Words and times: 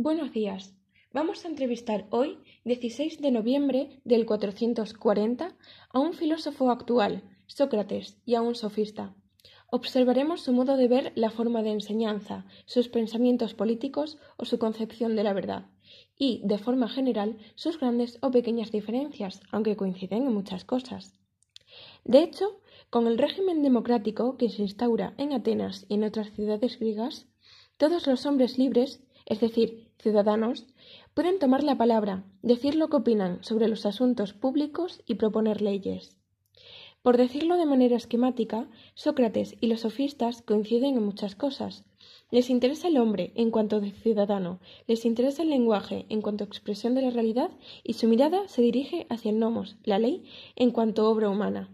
Buenos 0.00 0.32
días. 0.32 0.76
Vamos 1.12 1.44
a 1.44 1.48
entrevistar 1.48 2.06
hoy, 2.10 2.38
16 2.64 3.20
de 3.20 3.32
noviembre 3.32 4.00
del 4.04 4.26
440, 4.26 5.56
a 5.90 5.98
un 5.98 6.12
filósofo 6.12 6.70
actual, 6.70 7.24
Sócrates, 7.48 8.16
y 8.24 8.36
a 8.36 8.40
un 8.40 8.54
sofista. 8.54 9.16
Observaremos 9.72 10.42
su 10.42 10.52
modo 10.52 10.76
de 10.76 10.86
ver 10.86 11.12
la 11.16 11.30
forma 11.30 11.64
de 11.64 11.72
enseñanza, 11.72 12.46
sus 12.64 12.88
pensamientos 12.88 13.54
políticos 13.54 14.18
o 14.36 14.44
su 14.44 14.60
concepción 14.60 15.16
de 15.16 15.24
la 15.24 15.32
verdad, 15.32 15.66
y, 16.16 16.42
de 16.44 16.58
forma 16.58 16.88
general, 16.88 17.36
sus 17.56 17.80
grandes 17.80 18.18
o 18.22 18.30
pequeñas 18.30 18.70
diferencias, 18.70 19.40
aunque 19.50 19.74
coinciden 19.74 20.28
en 20.28 20.32
muchas 20.32 20.64
cosas. 20.64 21.18
De 22.04 22.22
hecho, 22.22 22.60
con 22.88 23.08
el 23.08 23.18
régimen 23.18 23.64
democrático 23.64 24.36
que 24.36 24.48
se 24.48 24.62
instaura 24.62 25.14
en 25.18 25.32
Atenas 25.32 25.86
y 25.88 25.94
en 25.94 26.04
otras 26.04 26.30
ciudades 26.30 26.78
griegas, 26.78 27.26
todos 27.78 28.06
los 28.06 28.26
hombres 28.26 28.58
libres, 28.58 29.02
es 29.26 29.40
decir, 29.40 29.87
ciudadanos, 29.98 30.66
pueden 31.14 31.38
tomar 31.38 31.62
la 31.62 31.76
palabra, 31.76 32.24
decir 32.42 32.74
lo 32.74 32.88
que 32.88 32.96
opinan 32.96 33.42
sobre 33.42 33.68
los 33.68 33.86
asuntos 33.86 34.32
públicos 34.32 35.02
y 35.06 35.14
proponer 35.14 35.60
leyes. 35.60 36.16
Por 37.02 37.16
decirlo 37.16 37.56
de 37.56 37.66
manera 37.66 37.96
esquemática, 37.96 38.68
Sócrates 38.94 39.56
y 39.60 39.68
los 39.68 39.80
sofistas 39.80 40.42
coinciden 40.42 40.96
en 40.96 41.04
muchas 41.04 41.36
cosas. 41.36 41.84
Les 42.30 42.50
interesa 42.50 42.88
el 42.88 42.98
hombre 42.98 43.32
en 43.36 43.50
cuanto 43.50 43.80
de 43.80 43.92
ciudadano, 43.92 44.60
les 44.86 45.04
interesa 45.04 45.42
el 45.42 45.50
lenguaje 45.50 46.06
en 46.08 46.20
cuanto 46.22 46.44
expresión 46.44 46.94
de 46.94 47.02
la 47.02 47.10
realidad 47.10 47.50
y 47.84 47.94
su 47.94 48.08
mirada 48.08 48.48
se 48.48 48.62
dirige 48.62 49.06
hacia 49.08 49.30
el 49.30 49.38
nomos, 49.38 49.76
la 49.84 49.98
ley, 49.98 50.24
en 50.56 50.70
cuanto 50.70 51.08
obra 51.08 51.30
humana. 51.30 51.70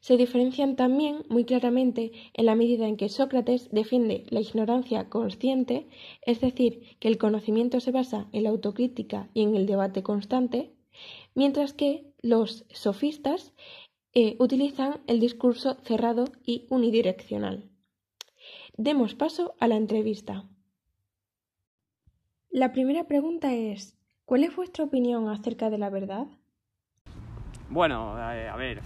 Se 0.00 0.16
diferencian 0.16 0.76
también 0.76 1.24
muy 1.28 1.44
claramente 1.44 2.12
en 2.32 2.46
la 2.46 2.54
medida 2.54 2.88
en 2.88 2.96
que 2.96 3.10
Sócrates 3.10 3.70
defiende 3.70 4.24
la 4.30 4.40
ignorancia 4.40 5.10
consciente, 5.10 5.86
es 6.22 6.40
decir, 6.40 6.96
que 6.98 7.08
el 7.08 7.18
conocimiento 7.18 7.80
se 7.80 7.90
basa 7.90 8.26
en 8.32 8.44
la 8.44 8.50
autocrítica 8.50 9.28
y 9.34 9.42
en 9.42 9.54
el 9.54 9.66
debate 9.66 10.02
constante, 10.02 10.72
mientras 11.34 11.74
que 11.74 12.12
los 12.22 12.64
sofistas 12.70 13.52
eh, 14.14 14.36
utilizan 14.38 15.00
el 15.06 15.20
discurso 15.20 15.76
cerrado 15.84 16.24
y 16.44 16.66
unidireccional. 16.70 17.70
Demos 18.76 19.14
paso 19.14 19.54
a 19.60 19.68
la 19.68 19.76
entrevista. 19.76 20.48
La 22.50 22.72
primera 22.72 23.04
pregunta 23.04 23.52
es, 23.52 23.96
¿cuál 24.24 24.44
es 24.44 24.56
vuestra 24.56 24.84
opinión 24.84 25.28
acerca 25.28 25.68
de 25.68 25.78
la 25.78 25.90
verdad? 25.90 26.26
Bueno, 27.68 28.16
eh, 28.32 28.48
a 28.48 28.56
ver, 28.56 28.80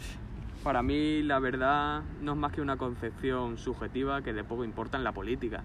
para 0.64 0.82
mí 0.82 1.22
la 1.22 1.38
verdad 1.38 2.02
no 2.22 2.32
es 2.32 2.38
más 2.38 2.50
que 2.50 2.62
una 2.62 2.78
concepción 2.78 3.58
subjetiva 3.58 4.22
que 4.22 4.32
de 4.32 4.44
poco 4.44 4.64
importa 4.64 4.96
en 4.96 5.04
la 5.04 5.12
política. 5.12 5.62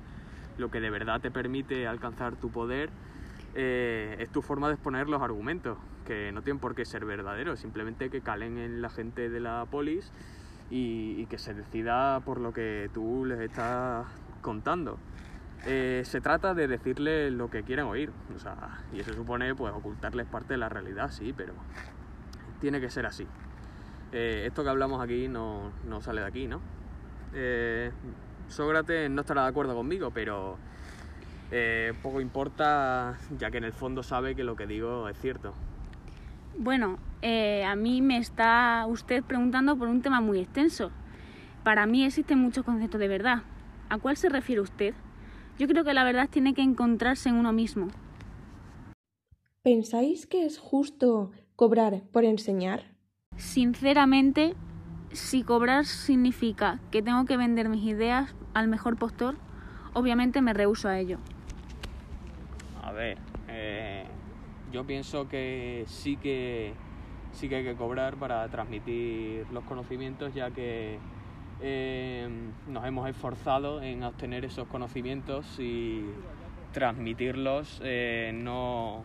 Lo 0.58 0.69
que 0.69 0.81
de 0.81 0.89
verdad 0.89 1.22
te 1.22 1.31
permite 1.31 1.88
alcanzar 1.88 2.36
tu 2.36 2.52
poder 2.52 2.89
eh, 3.55 4.17
es 4.20 4.30
tu 4.30 4.42
forma 4.42 4.67
de 4.67 4.73
exponer 4.73 5.08
los 5.08 5.22
argumentos, 5.22 5.77
que 6.05 6.33
no 6.33 6.42
tienen 6.42 6.59
por 6.59 6.75
qué 6.75 6.83
ser 6.83 7.05
verdaderos, 7.05 7.61
simplemente 7.61 8.09
que 8.09 8.20
calen 8.20 8.58
en 8.58 8.81
la 8.81 8.89
gente 8.89 9.30
de 9.30 9.39
la 9.39 9.66
polis 9.72 10.11
y, 10.70 11.25
que 11.27 11.38
se 11.38 11.53
decida 11.53 12.20
por 12.20 12.42
lo 12.42 12.52
que 12.52 12.89
tú 12.94 13.23
les 13.23 13.39
estás 13.39 14.05
contando. 14.42 14.97
Eh, 15.66 16.02
se 16.03 16.20
trata 16.20 16.53
de 16.53 16.67
decirles 16.67 17.31
lo 17.31 17.50
que 17.50 17.64
quieren 17.64 17.86
oír, 17.86 18.11
o 18.36 18.39
sea, 18.39 18.81
y 18.94 19.00
eso 19.00 19.14
supone 19.14 19.55
pues 19.55 19.73
ocultarles 19.73 20.27
parte 20.27 20.55
de 20.55 20.58
la 20.58 20.67
realidad, 20.67 21.09
sí, 21.09 21.33
pero 21.36 21.53
tiene 22.59 22.81
que 22.81 22.89
ser 22.89 23.05
así. 23.05 23.25
Eh, 24.11 24.45
esto 24.47 24.63
que 24.63 24.69
hablamos 24.69 25.02
aquí 25.02 25.27
no, 25.27 25.71
no, 25.85 26.02
sale 26.02 26.21
de 26.21 26.27
aquí, 26.27 26.47
¿no? 26.47 26.61
Sócrates 28.49 29.09
no 29.09 29.21
estará 29.21 29.43
de 29.43 29.49
acuerdo 29.49 29.75
conmigo, 29.75 30.11
pero 30.11 30.57
eh, 31.52 31.93
poco 32.03 32.21
importa, 32.21 33.17
ya 33.37 33.49
que 33.49 33.57
en 33.57 33.63
el 33.63 33.73
fondo 33.73 34.03
sabe 34.03 34.35
que 34.35 34.43
lo 34.43 34.55
que 34.55 34.67
digo 34.67 35.07
es 35.09 35.17
cierto. 35.19 35.53
Bueno, 36.57 36.99
eh, 37.21 37.63
a 37.63 37.75
mí 37.75 38.02
me 38.02 38.17
está 38.17 38.85
usted 38.87 39.23
preguntando 39.23 39.75
por 39.75 39.87
un 39.87 40.02
tema 40.02 40.21
muy 40.21 40.39
extenso. 40.39 40.92
Para 41.64 41.86
mí 41.86 42.03
existen 42.03 42.39
muchos 42.39 42.65
conceptos 42.65 42.99
de 42.99 43.08
verdad. 43.08 43.43
¿A 43.89 43.98
cuál 43.98 44.17
se 44.17 44.30
refiere 44.30 44.61
usted? 44.61 44.93
Yo 45.58 45.67
creo 45.67 45.83
que 45.83 45.93
la 45.93 46.03
verdad 46.03 46.30
tiene 46.30 46.53
que 46.53 46.61
encontrarse 46.61 47.30
en 47.30 47.36
uno 47.36 47.52
mismo. 47.52 47.87
¿Pensáis 49.64 50.25
que 50.25 50.45
es 50.45 50.58
justo 50.58 51.31
cobrar 51.55 52.03
por 52.11 52.23
enseñar? 52.23 52.98
Sinceramente, 53.39 54.54
si 55.14 55.44
cobrar 55.44 55.86
significa 55.86 56.80
que 56.92 57.02
tengo 57.02 57.23
que 57.26 57.38
vender 57.38 57.70
mis 57.70 57.83
ideas 57.86 58.36
al 58.54 58.67
mejor 58.67 58.98
postor, 58.98 59.38
obviamente 59.94 60.42
me 60.42 60.54
rehuso 60.54 60.89
a 60.89 61.00
ello. 61.00 61.17
A 62.83 62.92
ver, 62.92 63.17
eh, 63.48 64.04
yo 64.73 64.86
pienso 64.86 65.30
que 65.30 65.86
sí 65.88 66.17
que 66.17 66.73
sí 67.32 67.48
que 67.48 67.55
hay 67.55 67.64
que 67.64 67.76
cobrar 67.76 68.17
para 68.17 68.45
transmitir 68.49 69.45
los 69.54 69.64
conocimientos, 69.64 70.33
ya 70.33 70.52
que 70.52 70.99
eh, 71.61 72.28
nos 72.67 72.86
hemos 72.86 73.10
esforzado 73.10 73.82
en 73.82 74.04
obtener 74.04 74.44
esos 74.44 74.67
conocimientos 74.67 75.60
y 75.60 76.04
transmitirlos 76.73 77.82
eh, 77.86 78.32
no 78.33 79.04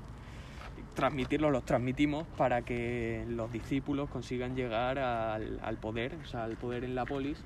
transmitirlos 0.95 1.53
los 1.53 1.65
transmitimos 1.65 2.27
para 2.37 2.63
que 2.63 3.25
los 3.29 3.53
discípulos 3.53 4.09
consigan 4.11 4.57
llegar 4.57 4.99
al, 4.99 5.77
poder, 5.81 6.15
o 6.23 6.27
sea, 6.27 6.45
al 6.45 6.57
poder 6.57 6.85
en 6.85 6.95
la 6.95 7.05
polis 7.05 7.39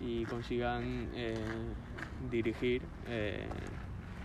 y 0.00 0.24
consigan 0.24 1.08
dirigir 2.30 2.82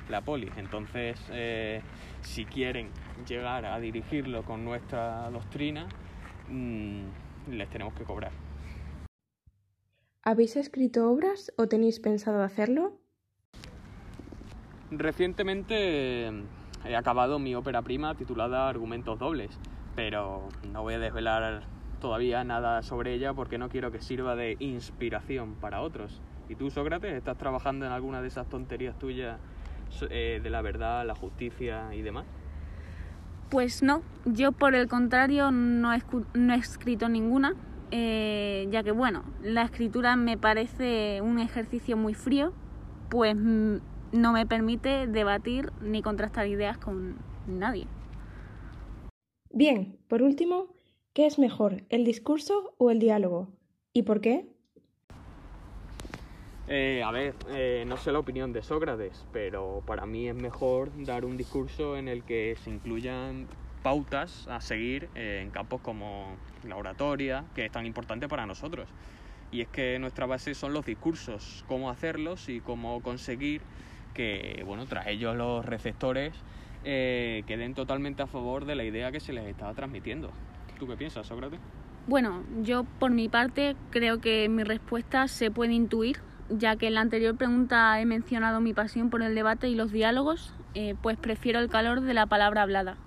la 0.10 0.22
poli. 0.22 0.52
Entonces, 0.58 1.20
eh, 1.32 1.82
si 2.22 2.46
quieren 2.46 2.90
llegar 3.28 3.66
a 3.66 3.80
dirigirlo 3.80 4.44
con 4.44 4.64
nuestra 4.64 5.30
doctrina, 5.30 5.88
mm, 6.50 7.04
les 7.52 7.70
tenemos 7.70 7.94
que 7.94 8.04
cobrar. 8.04 8.32
¿Habéis 10.24 10.56
escrito 10.56 11.12
obras 11.12 11.54
o 11.58 11.68
tenéis 11.68 12.00
pensado 12.00 12.42
hacerlo? 12.42 12.98
Recientemente 14.92 16.32
he 16.88 16.96
acabado 16.96 17.40
mi 17.40 17.56
ópera 17.56 17.82
prima 17.82 18.16
titulada 18.16 18.70
Argumentos 18.70 19.18
Dobles, 19.18 19.60
pero 19.96 20.48
no 20.72 20.84
voy 20.84 20.96
a 20.96 21.00
desvelar 21.00 21.64
todavía 22.00 22.44
nada 22.44 22.84
sobre 22.84 23.14
ella 23.14 23.34
porque 23.34 23.58
no 23.58 23.70
quiero 23.70 23.92
que 23.92 24.02
sirva 24.02 24.36
de 24.36 24.58
inspiración 24.60 25.56
para 25.56 25.82
otros. 25.82 26.22
¿Y 26.50 26.56
tú, 26.56 26.70
Sócrates, 26.70 27.14
estás 27.14 27.38
trabajando 27.38 27.86
en 27.86 27.92
alguna 27.92 28.22
de 28.22 28.28
esas 28.28 28.48
tonterías 28.48 28.98
tuyas 29.00 29.40
eh, 30.10 30.40
de 30.44 30.50
la 30.50 30.62
verdad, 30.62 31.06
la 31.06 31.16
justicia 31.16 31.94
y 31.96 32.02
demás? 32.02 32.26
Pues 33.50 33.82
no, 33.82 34.02
yo 34.26 34.52
por 34.52 34.76
el 34.76 34.88
contrario 34.88 35.52
no 35.52 35.94
he, 35.94 36.02
escrito 36.56 37.10
ninguna, 37.10 37.54
eh, 37.92 38.68
ya 38.70 38.84
que 38.84 38.92
bueno, 38.92 39.24
la 39.42 39.64
escritura 39.64 40.16
me 40.16 40.38
parece 40.38 41.22
un 41.22 41.40
ejercicio 41.40 41.96
muy 41.96 42.14
frío, 42.14 42.54
pues 43.10 43.36
no 44.16 44.32
me 44.32 44.46
permite 44.46 45.08
debatir 45.08 45.72
ni 45.82 46.02
contrastar 46.02 46.48
ideas 46.48 46.78
con 46.78 47.18
nadie. 47.48 47.88
Bien, 49.52 49.98
por 50.08 50.22
último, 50.22 50.68
¿qué 51.14 51.26
es 51.26 51.40
mejor, 51.40 51.84
el 51.90 52.04
discurso 52.04 52.74
o 52.78 52.92
el 52.92 53.00
diálogo? 53.00 53.48
¿Y 53.94 54.04
por 54.04 54.22
qué? 54.22 54.46
Eh, 56.68 57.04
a 57.06 57.12
ver, 57.12 57.36
eh, 57.50 57.84
no 57.88 57.96
sé 57.96 58.12
la 58.12 58.20
opinión 58.20 58.52
de 58.52 58.64
Sócrates, 58.64 59.26
pero 59.32 59.84
para 59.86 60.06
mí 60.08 60.28
es 60.28 60.36
mejor 60.36 60.90
dar 61.06 61.24
un 61.24 61.38
discurso 61.38 61.96
en 61.96 62.08
el 62.08 62.24
que 62.24 62.58
se 62.64 62.72
incluyan 62.72 63.48
pautas 63.84 64.48
a 64.48 64.62
seguir 64.62 65.10
eh, 65.14 65.42
en 65.44 65.52
campos 65.52 65.80
como 65.82 66.36
la 66.68 66.76
oratoria, 66.76 67.46
que 67.54 67.66
es 67.66 67.72
tan 67.72 67.86
importante 67.86 68.28
para 68.28 68.48
nosotros. 68.48 68.90
Y 69.52 69.62
es 69.62 69.68
que 69.68 70.00
nuestra 70.00 70.26
base 70.26 70.56
son 70.56 70.74
los 70.74 70.86
discursos, 70.86 71.64
cómo 71.68 71.92
hacerlos 71.92 72.50
y 72.50 72.62
cómo 72.62 73.02
conseguir 73.04 73.62
que, 74.16 74.64
bueno, 74.66 74.88
tras 74.88 75.06
ellos 75.08 75.36
los 75.36 75.64
receptores 75.64 76.34
queden 76.84 77.74
totalmente 77.76 78.24
a 78.24 78.28
favor 78.28 78.66
de 78.66 78.76
la 78.76 78.84
idea 78.84 79.12
que 79.12 79.20
se 79.20 79.34
les 79.34 79.46
estaba 79.46 79.74
transmitiendo. 79.74 80.32
¿Tú 80.80 80.88
qué 80.88 80.96
piensas, 80.96 81.28
Sócrates? 81.28 81.60
Bueno, 82.08 82.44
yo 82.62 82.84
por 83.00 83.12
mi 83.12 83.30
parte 83.30 83.76
creo 83.90 84.22
que 84.22 84.50
mi 84.50 84.64
respuesta 84.64 85.28
se 85.28 85.52
puede 85.52 85.74
intuir 85.74 86.20
ya 86.50 86.76
que 86.76 86.88
en 86.88 86.94
la 86.94 87.02
anterior 87.02 87.36
pregunta 87.36 88.00
he 88.00 88.06
mencionado 88.06 88.62
mi 88.62 88.74
pasión 88.74 89.10
por 89.10 89.22
el 89.22 89.36
debate 89.36 89.68
y 89.68 89.76
los 89.76 89.92
diálogos, 89.92 90.54
eh, 90.74 90.96
pues 91.02 91.18
prefiero 91.18 91.60
el 91.60 91.70
calor 91.70 92.02
de 92.02 92.14
la 92.14 92.26
palabra 92.28 92.62
hablada. 92.62 92.98